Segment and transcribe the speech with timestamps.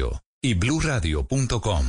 [0.00, 1.84] Radio y bluradio.com.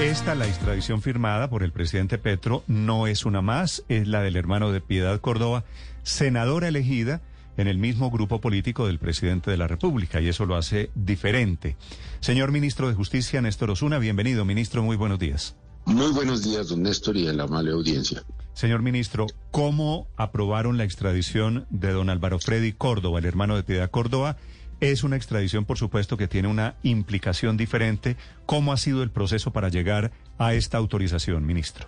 [0.00, 4.34] Esta, la extradición firmada por el presidente Petro, no es una más, es la del
[4.34, 5.64] hermano de Piedad Córdoba,
[6.02, 7.22] senadora elegida
[7.56, 11.76] en el mismo grupo político del presidente de la República, y eso lo hace diferente.
[12.18, 15.54] Señor ministro de Justicia, Néstor Osuna, bienvenido, ministro, muy buenos días.
[15.84, 18.24] Muy buenos días, don Néstor, y a la amable audiencia.
[18.54, 23.90] Señor ministro, ¿cómo aprobaron la extradición de don Álvaro Freddy Córdoba, el hermano de Piedad
[23.90, 24.36] Córdoba?
[24.82, 28.16] Es una extradición, por supuesto, que tiene una implicación diferente.
[28.46, 31.86] ¿Cómo ha sido el proceso para llegar a esta autorización, ministro?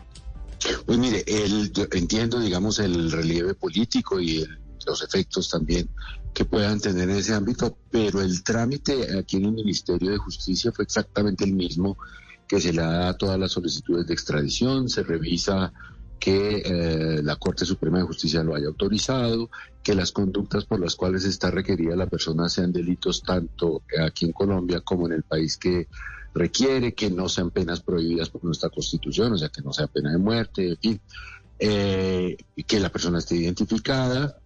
[0.86, 4.46] Pues mire, el, entiendo, digamos, el relieve político y
[4.86, 5.88] los efectos también
[6.32, 10.70] que puedan tener en ese ámbito, pero el trámite aquí en el Ministerio de Justicia
[10.70, 11.98] fue exactamente el mismo
[12.46, 15.72] que se le da a todas las solicitudes de extradición, se revisa
[16.24, 19.50] que eh, la Corte Suprema de Justicia lo haya autorizado,
[19.82, 24.32] que las conductas por las cuales está requerida la persona sean delitos tanto aquí en
[24.32, 25.86] Colombia como en el país que
[26.32, 30.12] requiere, que no sean penas prohibidas por nuestra Constitución, o sea, que no sea pena
[30.12, 31.00] de muerte, en fin,
[31.58, 34.38] eh, que la persona esté identificada.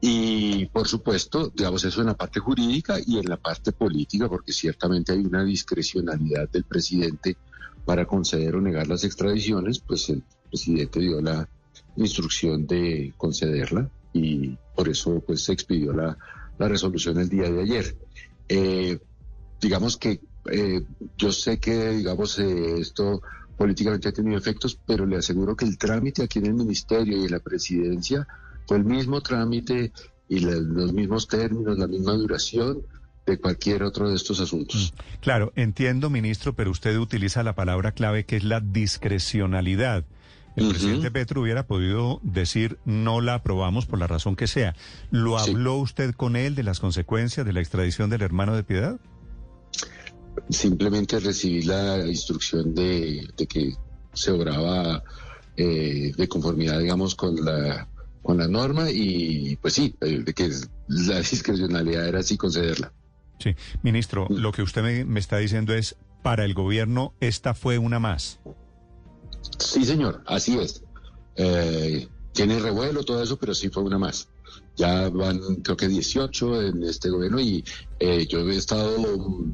[0.00, 4.54] Y por supuesto, digamos eso en la parte jurídica y en la parte política, porque
[4.54, 7.36] ciertamente hay una discrecionalidad del presidente
[7.84, 10.22] para conceder o negar las extradiciones, pues el
[10.56, 11.46] presidente dio la
[11.96, 16.16] instrucción de concederla y por eso pues se expidió la,
[16.58, 17.96] resolución el día de ayer.
[18.48, 18.98] Eh,
[19.60, 20.82] digamos que eh,
[21.18, 23.20] yo sé que digamos eh, esto
[23.58, 27.24] políticamente ha tenido efectos, pero le aseguro que el trámite aquí en el ministerio y
[27.26, 28.26] en la presidencia
[28.66, 29.92] fue el mismo trámite
[30.28, 32.82] y los mismos términos, la misma duración
[33.26, 34.94] de cualquier otro de estos asuntos.
[34.94, 40.04] Mm, claro, entiendo, ministro, pero usted utiliza la palabra clave que es la discrecionalidad.
[40.56, 44.74] El presidente Petro hubiera podido decir no la aprobamos por la razón que sea.
[45.10, 48.98] ¿Lo habló usted con él de las consecuencias de la extradición del hermano de Piedad?
[50.48, 53.74] Simplemente recibí la instrucción de, que
[54.14, 55.02] se obraba
[55.58, 57.88] eh, de conformidad, digamos, con la
[58.22, 60.50] con la norma y pues sí, eh, de que
[60.88, 62.92] la discrecionalidad era así concederla.
[63.38, 68.00] Sí, ministro, lo que usted me está diciendo es, para el gobierno, esta fue una
[68.00, 68.40] más.
[69.58, 70.82] Sí, señor, así es.
[71.36, 74.28] Eh, tiene revuelo todo eso, pero sí fue una más.
[74.76, 77.64] Ya van, creo que 18 en este gobierno y
[77.98, 78.96] eh, yo he estado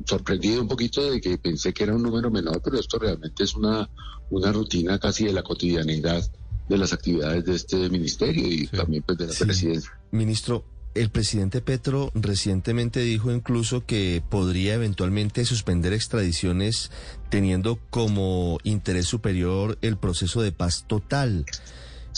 [0.04, 3.54] sorprendido un poquito de que pensé que era un número menor, pero esto realmente es
[3.54, 3.88] una,
[4.30, 6.28] una rutina casi de la cotidianidad
[6.68, 9.92] de las actividades de este ministerio y también pues, de la presidencia.
[10.10, 10.64] Ministro,
[10.94, 16.90] el presidente Petro recientemente dijo incluso que podría eventualmente suspender extradiciones
[17.30, 21.46] teniendo como interés superior el proceso de paz total.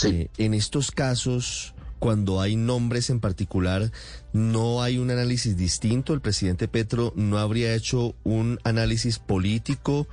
[0.05, 3.93] Eh, en estos casos, cuando hay nombres en particular,
[4.33, 6.13] no hay un análisis distinto.
[6.13, 10.09] El presidente Petro no habría hecho un análisis político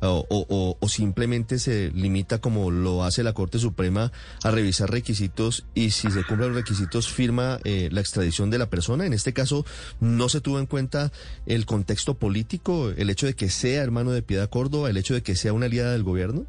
[0.00, 4.12] o, simplemente se limita, como lo hace la Corte Suprema,
[4.42, 8.70] a revisar requisitos y si se cumplen los requisitos firma eh, la extradición de la
[8.70, 9.06] persona.
[9.06, 9.64] En este caso,
[10.00, 11.12] no se tuvo en cuenta
[11.46, 15.22] el contexto político, el hecho de que sea hermano de Piedad Córdoba, el hecho de
[15.22, 16.46] que sea una aliada del gobierno.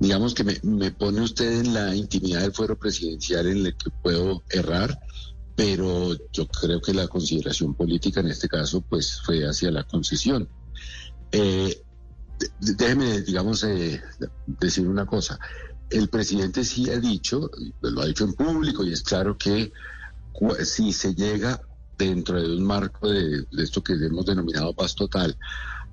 [0.00, 4.42] Digamos que me, pone usted en la intimidad del fuero presidencial en el que puedo
[4.50, 4.98] errar
[5.56, 10.48] pero yo creo que la consideración política en este caso pues fue hacia la concesión.
[11.30, 11.83] Eh,
[12.60, 14.02] déjeme, digamos, eh,
[14.46, 15.38] decir una cosa.
[15.90, 17.50] El presidente sí ha dicho,
[17.80, 19.72] lo ha dicho en público, y es claro que
[20.64, 21.60] si se llega
[21.96, 25.36] dentro de un marco de, esto que hemos denominado paz total,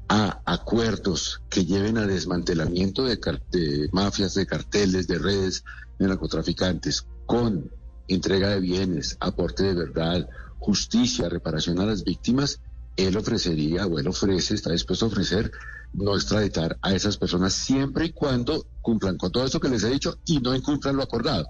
[0.08, 3.18] a acuerdos que lleven a desmantelamiento de,
[3.52, 5.64] de, mafias, de carteles, de redes
[6.00, 7.72] de narcotraficantes, con
[8.08, 10.28] entrega de bienes, aporte de verdad,
[10.60, 12.60] justicia, reparación a las víctimas,
[12.98, 15.52] él ofrecería o él ofrece, está dispuesto a ofrecer
[15.94, 19.90] no extraditar a esas personas siempre y cuando cumplan con todo esto que les he
[19.90, 21.50] dicho y no incumplan lo acordado.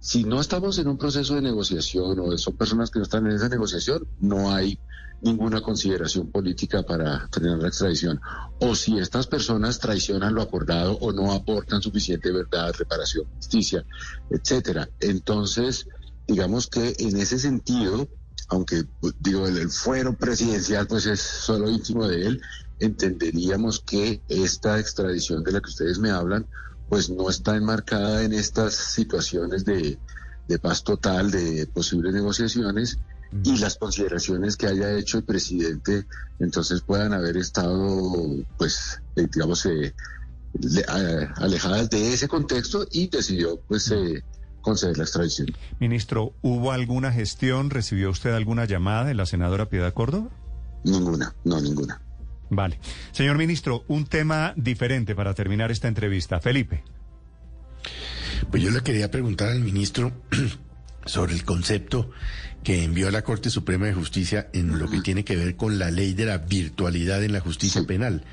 [0.00, 3.32] Si no estamos en un proceso de negociación o son personas que no están en
[3.32, 4.78] esa negociación, no hay
[5.22, 8.20] ninguna consideración política para tener la extradición.
[8.60, 13.84] O si estas personas traicionan lo acordado o no aportan suficiente verdad, reparación, justicia,
[14.30, 14.88] etcétera.
[15.00, 15.88] Entonces,
[16.28, 18.06] digamos que en ese sentido,
[18.48, 18.84] aunque
[19.20, 22.42] digo el, fuero presidencial pues es solo íntimo de él,
[22.78, 26.46] entenderíamos que esta extradición de la que ustedes me hablan
[26.88, 29.98] pues no está enmarcada en estas situaciones de,
[30.60, 32.98] paz total, de posibles negociaciones
[33.42, 36.06] y las consideraciones que haya hecho el presidente
[36.38, 38.12] entonces puedan haber estado
[38.56, 39.92] pues digamos eh,
[41.36, 44.22] alejadas de ese contexto y decidió pues eh,
[44.64, 45.48] conceder la extradición.
[45.78, 47.70] Ministro, ¿hubo alguna gestión?
[47.70, 50.30] ¿Recibió usted alguna llamada de la senadora Piedad Córdoba?
[50.84, 52.00] Ninguna, no, ninguna.
[52.50, 52.80] Vale.
[53.12, 56.40] Señor ministro, un tema diferente para terminar esta entrevista.
[56.40, 56.82] Felipe.
[58.50, 60.12] Pues yo le quería preguntar al ministro
[61.06, 62.10] sobre el concepto
[62.62, 65.78] que envió a la Corte Suprema de Justicia en lo que tiene que ver con
[65.78, 68.24] la ley de la virtualidad en la justicia penal.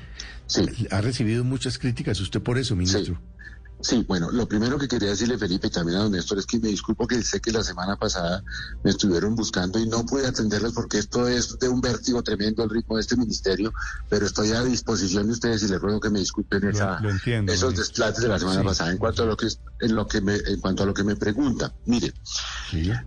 [0.90, 3.14] Ha recibido muchas críticas usted por eso, ministro.
[3.14, 3.20] Sí,
[4.06, 6.68] bueno, lo primero que quería decirle, Felipe, y también a don Néstor, es que me
[6.68, 8.42] disculpo que sé que la semana pasada
[8.84, 12.70] me estuvieron buscando y no pude atenderles porque esto es de un vértigo tremendo al
[12.70, 13.72] ritmo de este ministerio,
[14.08, 17.00] pero estoy a disposición de ustedes y les ruego que me disculpen esa,
[17.48, 18.92] esos desplates de la semana pasada.
[18.92, 19.48] En cuanto a lo que
[19.80, 22.14] en lo que me, en cuanto a lo que me pregunta, mire,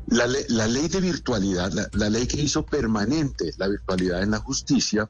[0.08, 5.10] la, la, ley de virtualidad, la, ley que hizo permanente la virtualidad en la justicia,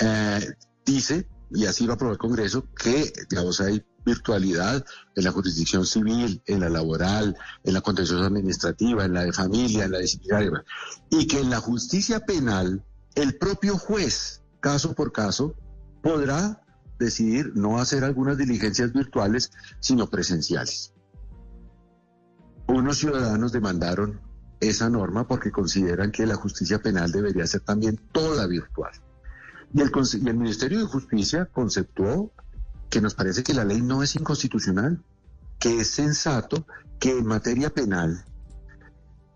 [0.00, 0.54] eh,
[0.84, 4.84] dice y así lo aprobó el Congreso, que, digamos, hay virtualidad
[5.14, 9.84] en la jurisdicción civil, en la laboral, en la contenciosa administrativa, en la de familia,
[9.84, 10.64] en la disciplinaria,
[11.10, 12.84] y que en la justicia penal
[13.14, 15.54] el propio juez, caso por caso,
[16.02, 16.62] podrá
[16.98, 19.50] decidir no hacer algunas diligencias virtuales,
[19.80, 20.92] sino presenciales.
[22.68, 24.20] Unos ciudadanos demandaron
[24.60, 28.92] esa norma porque consideran que la justicia penal debería ser también toda virtual.
[29.74, 32.32] Y el, y el Ministerio de Justicia conceptuó
[32.92, 35.02] que nos parece que la ley no es inconstitucional,
[35.58, 36.66] que es sensato
[37.00, 38.22] que en materia penal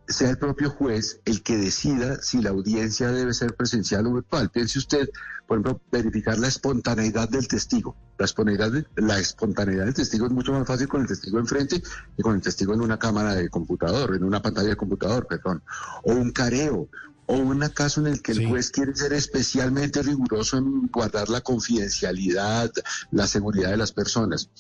[0.07, 4.51] sea el propio juez el que decida si la audiencia debe ser presencial o virtual.
[4.51, 5.09] Piense usted,
[5.47, 7.97] por ejemplo, verificar la espontaneidad del testigo.
[8.19, 11.83] La espontaneidad, la espontaneidad del testigo es mucho más fácil con el testigo enfrente
[12.15, 15.63] que con el testigo en una cámara de computador, en una pantalla de computador, perdón.
[16.05, 16.91] O un careo,
[17.27, 21.41] o un caso en el que el juez quiere ser especialmente riguroso en guardar la
[21.41, 22.71] confidencialidad,
[23.11, 24.51] la seguridad de las personas.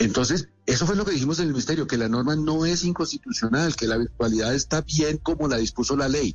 [0.00, 3.76] Entonces, eso fue lo que dijimos en el ministerio, que la norma no es inconstitucional,
[3.76, 6.34] que la virtualidad está bien como la dispuso la ley.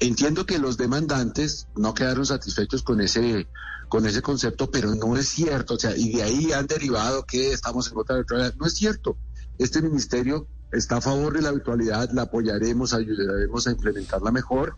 [0.00, 3.46] Entiendo que los demandantes no quedaron satisfechos con ese,
[3.90, 5.74] con ese concepto, pero no es cierto.
[5.74, 8.54] O sea, y de ahí han derivado que estamos en la virtualidad.
[8.54, 9.18] No es cierto.
[9.58, 14.74] Este ministerio está a favor de la virtualidad, la apoyaremos, ayudaremos a implementarla mejor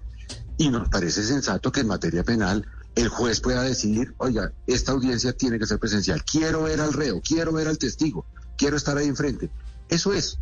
[0.57, 5.33] y nos parece sensato que en materia penal el juez pueda decidir, oiga, esta audiencia
[5.33, 8.25] tiene que ser presencial, quiero ver al reo, quiero ver al testigo,
[8.57, 9.51] quiero estar ahí enfrente.
[9.89, 10.39] Eso es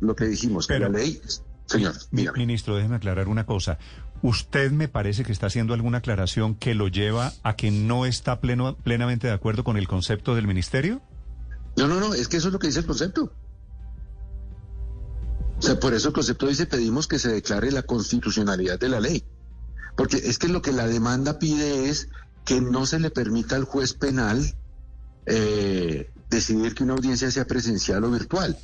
[0.00, 1.20] lo que dijimos, que la ley...
[1.66, 3.78] Señor, Ministro, déjeme aclarar una cosa.
[4.22, 8.40] ¿Usted me parece que está haciendo alguna aclaración que lo lleva a que no está
[8.40, 11.02] pleno, plenamente de acuerdo con el concepto del ministerio?
[11.76, 13.32] No, no, no, es que eso es lo que dice el concepto.
[15.58, 19.00] O sea, por eso el concepto dice pedimos que se declare la constitucionalidad de la
[19.00, 19.24] ley.
[19.96, 22.08] Porque es que lo que la demanda pide es
[22.44, 24.54] que no se le permita al juez penal
[25.26, 28.56] eh, decidir que una audiencia sea presencial o virtual.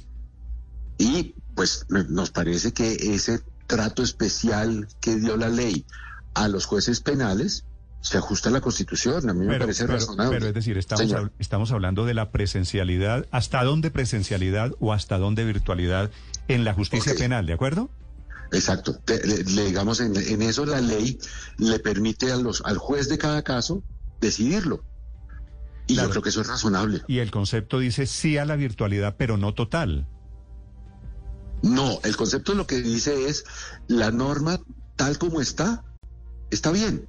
[0.99, 5.85] Y pues nos parece que ese trato especial que dio la ley
[6.35, 7.64] a los jueces penales
[8.00, 9.29] se ajusta a la Constitución.
[9.31, 10.37] A mí me parece razonable.
[10.37, 13.26] Pero es decir, estamos, estamos hablando de la presencialidad.
[13.31, 16.11] ¿Hasta dónde presencialidad o hasta dónde virtualidad
[16.49, 17.46] en la justicia penal?
[17.46, 17.91] ¿De acuerdo?
[18.52, 18.99] Exacto.
[19.06, 21.19] Le, digamos, en, eso la ley
[21.58, 23.82] le permite a los, al juez de cada caso
[24.20, 24.85] decidirlo.
[25.87, 27.02] Y yo creo que eso es razonable.
[27.08, 30.06] Y el concepto dice sí a la virtualidad, pero no total.
[31.62, 33.44] No, el concepto lo que dice es
[33.87, 34.61] la norma
[34.96, 35.85] tal como está,
[36.50, 37.06] está bien.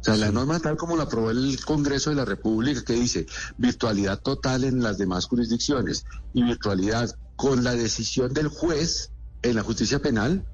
[0.00, 3.26] O sea, la norma tal como la aprobó el Congreso de la República, que dice
[3.56, 9.62] virtualidad total en las demás jurisdicciones y virtualidad con la decisión del juez, en la
[9.62, 10.44] justicia penal,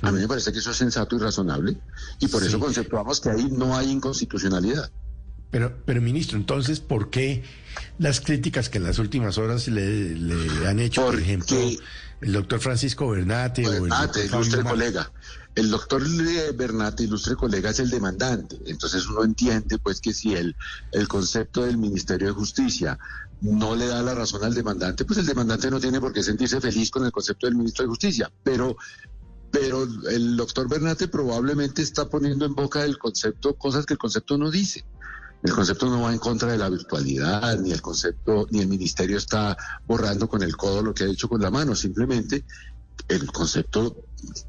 [0.00, 1.76] a mí me parece que eso es sensato y razonable,
[2.20, 4.90] y por eso conceptuamos que ahí no hay inconstitucionalidad.
[5.50, 7.44] Pero, pero ministro, entonces, ¿por qué
[7.98, 11.58] las críticas que en las últimas horas le, han hecho, por ejemplo,
[12.22, 13.92] el doctor Francisco Bernate, o el
[14.24, 15.12] ilustre colega?
[15.56, 16.02] El doctor
[16.54, 18.60] Bernate, ilustre colega, es el demandante.
[18.66, 20.54] Entonces uno entiende, pues, que si el,
[20.92, 22.98] el concepto del Ministerio de Justicia
[23.40, 26.60] no le da la razón al demandante, pues el demandante no tiene por qué sentirse
[26.60, 28.30] feliz con el concepto del ministro de Justicia.
[28.42, 28.76] Pero,
[29.50, 34.36] pero el doctor Bernate probablemente está poniendo en boca del concepto cosas que el concepto
[34.36, 34.84] no dice.
[35.42, 39.16] El concepto no va en contra de la virtualidad, ni el concepto, ni el ministerio
[39.16, 41.74] está borrando con el codo lo que ha dicho con la mano.
[41.74, 42.44] Simplemente
[43.08, 43.96] el concepto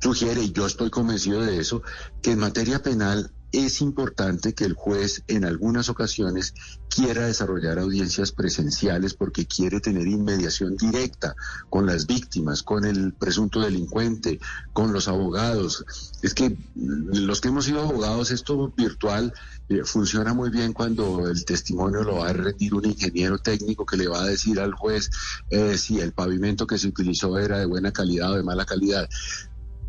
[0.02, 1.84] sugiere, y yo estoy convencido de eso,
[2.22, 6.54] que en materia penal es importante que el juez en algunas ocasiones
[6.90, 11.36] quiera desarrollar audiencias presenciales porque quiere tener inmediación directa
[11.70, 14.40] con las víctimas, con el presunto delincuente,
[14.74, 15.86] con los abogados.
[16.22, 19.34] Es que los que hemos sido abogados, esto virtual
[19.70, 23.98] eh, funciona muy bien cuando el testimonio lo va a rendir un ingeniero técnico que
[23.98, 25.10] le va a decir al juez
[25.50, 29.08] eh, si el pavimento que se utilizó era de buena calidad o de mala calidad.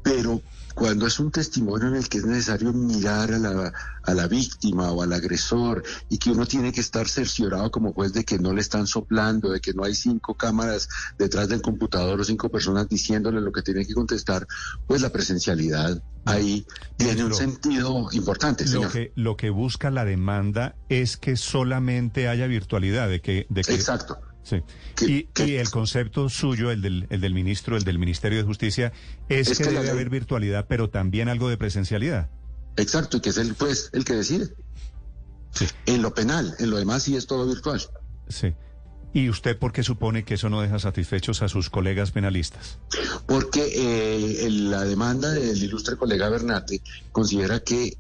[0.08, 0.40] Pero
[0.74, 3.72] cuando es un testimonio en el que es necesario mirar a la,
[4.04, 8.12] a la víctima o al agresor y que uno tiene que estar cerciorado como juez
[8.12, 10.88] de que no le están soplando, de que no hay cinco cámaras
[11.18, 14.46] detrás del computador o cinco personas diciéndole lo que tiene que contestar,
[14.86, 16.64] pues la presencialidad ahí
[16.96, 18.64] tiene un sentido importante.
[18.66, 23.46] Lo que, lo que busca la demanda es que solamente haya virtualidad, de que...
[23.48, 23.74] De que...
[23.74, 24.18] Exacto.
[24.42, 24.62] Sí.
[25.07, 28.92] y, el concepto suyo, el del, el del ministro, el del Ministerio de Justicia,
[29.28, 32.30] es, que, debe haber virtualidad, pero también algo de presencialidad.
[32.76, 34.49] Exacto, y que es el juez el que decide.
[35.50, 35.66] Sí.
[35.87, 37.80] En lo penal, en lo demás sí es todo virtual.
[38.28, 38.54] Sí.
[39.12, 42.78] ¿Y usted por qué supone que eso no deja satisfechos a sus colegas penalistas?
[43.26, 47.97] Porque eh, la demanda del ilustre colega Bernate considera que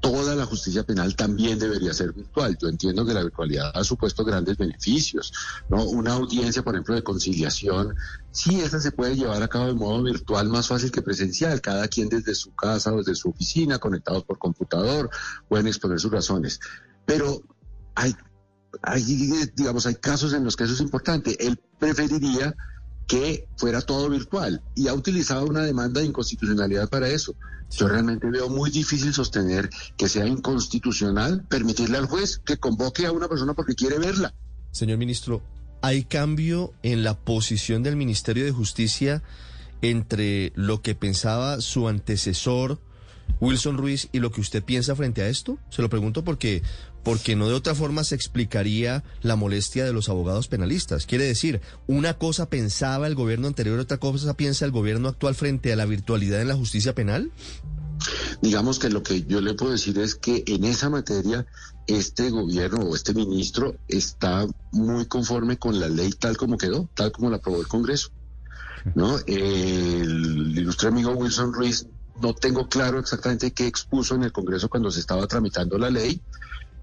[0.00, 2.56] toda la justicia penal también debería ser virtual.
[2.60, 5.32] Yo entiendo que la virtualidad ha supuesto grandes beneficios,
[5.68, 5.84] ¿no?
[5.84, 7.94] Una audiencia, por ejemplo, de conciliación,
[8.30, 11.86] sí, esa se puede llevar a cabo de modo virtual más fácil que presencial, cada
[11.88, 15.10] quien desde su casa o desde su oficina, conectados por computador,
[15.48, 16.60] pueden exponer sus razones.
[17.04, 17.42] Pero
[17.94, 18.16] hay,
[18.82, 19.02] hay,
[19.54, 21.36] digamos, hay casos en los que eso es importante.
[21.46, 22.54] Él preferiría
[23.10, 27.34] que fuera todo virtual y ha utilizado una demanda de inconstitucionalidad para eso.
[27.76, 33.12] Yo realmente veo muy difícil sostener que sea inconstitucional permitirle al juez que convoque a
[33.12, 34.32] una persona porque quiere verla.
[34.70, 35.42] Señor ministro,
[35.82, 39.24] ¿hay cambio en la posición del Ministerio de Justicia
[39.82, 42.78] entre lo que pensaba su antecesor
[43.40, 45.58] Wilson Ruiz y lo que usted piensa frente a esto?
[45.70, 46.62] Se lo pregunto porque
[47.02, 51.06] porque no de otra forma se explicaría la molestia de los abogados penalistas.
[51.06, 55.72] Quiere decir, una cosa pensaba el gobierno anterior, otra cosa piensa el gobierno actual frente
[55.72, 57.30] a la virtualidad en la justicia penal.
[58.40, 61.46] Digamos que lo que yo le puedo decir es que en esa materia
[61.86, 67.12] este gobierno o este ministro está muy conforme con la ley tal como quedó, tal
[67.12, 68.10] como la aprobó el Congreso.
[68.94, 69.18] ¿no?
[69.26, 71.86] El ilustre amigo Wilson Ruiz,
[72.20, 76.20] no tengo claro exactamente qué expuso en el Congreso cuando se estaba tramitando la ley,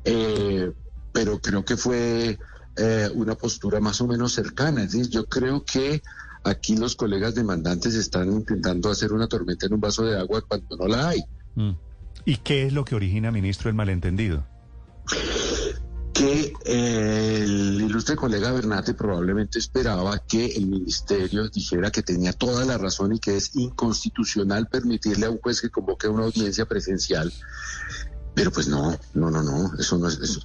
[0.07, 0.71] eh,
[1.11, 2.37] pero creo que fue
[2.77, 4.83] eh, una postura más o menos cercana.
[4.83, 6.01] Es decir, yo creo que
[6.43, 10.77] aquí los colegas demandantes están intentando hacer una tormenta en un vaso de agua cuando
[10.77, 11.19] no la hay.
[11.55, 11.71] Mm.
[12.25, 14.45] ¿Y qué es lo que origina, ministro, el malentendido?
[16.17, 22.65] que eh, el ilustre colega Bernate probablemente esperaba que el ministerio dijera que tenía toda
[22.65, 27.31] la razón y que es inconstitucional permitirle a un juez que convoque una audiencia presencial
[28.37, 30.39] pero pues no, no, no, no, eso no es, eso.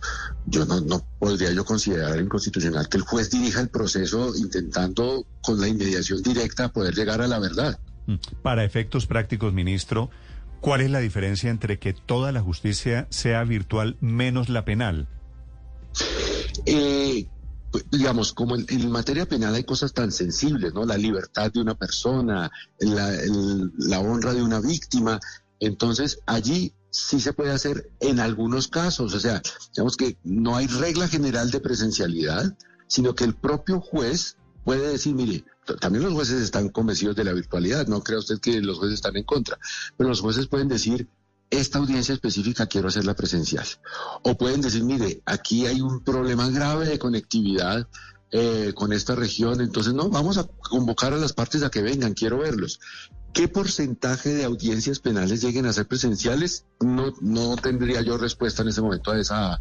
[0.46, 5.60] yo no, no podría yo considerar inconstitucional que el juez dirija el proceso intentando con
[5.60, 7.78] la inmediación directa poder llegar a la verdad.
[8.06, 8.14] Mm.
[8.42, 10.08] Para efectos prácticos, ministro,
[10.62, 15.06] ¿cuál es la diferencia entre que toda la justicia sea virtual menos la penal?
[16.64, 17.28] Eh,
[17.70, 20.86] pues, digamos, como en, materia penal hay cosas tan sensibles, ¿no?
[20.86, 23.12] La libertad de una persona, la,
[23.76, 25.20] la honra de una víctima.
[25.60, 29.14] Entonces, allí sí se puede hacer en algunos casos.
[29.14, 29.42] O sea,
[29.74, 32.56] digamos que no hay regla general de presencialidad,
[32.86, 35.44] sino que el propio juez puede decir, mire,
[35.80, 39.16] también los jueces están convencidos de la virtualidad, no crea usted que los jueces están
[39.16, 39.58] en contra,
[39.96, 41.08] pero los jueces pueden decir,
[41.50, 43.66] esta audiencia específica quiero hacerla presencial.
[44.22, 47.88] O pueden decir, mire, aquí hay un problema grave de conectividad
[48.32, 52.14] eh, con esta región, entonces no, vamos a convocar a las partes a que vengan,
[52.14, 52.80] quiero verlos.
[53.34, 56.64] ¿Qué porcentaje de audiencias penales lleguen a ser presenciales?
[56.80, 59.60] No, no tendría yo respuesta en ese momento a esa,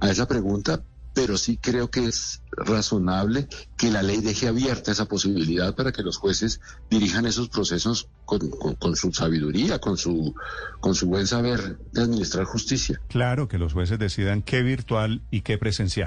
[0.00, 0.82] a esa pregunta,
[1.16, 6.02] pero sí creo que es razonable que la ley deje abierta esa posibilidad para que
[6.02, 10.34] los jueces dirijan esos procesos con, con, su sabiduría, con su,
[10.78, 13.00] con su buen saber de administrar justicia.
[13.08, 16.04] Claro, que los jueces decidan qué virtual y qué presencial.